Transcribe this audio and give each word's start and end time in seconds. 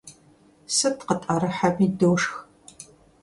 Сыт 0.75 0.97
къытӀэрыхьэми 1.07 1.87
дошх! 1.99 2.33